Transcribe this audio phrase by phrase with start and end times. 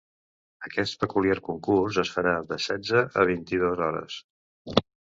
[0.67, 4.21] Aquest peculiar concurs es farà de setze a vint-i-dos h.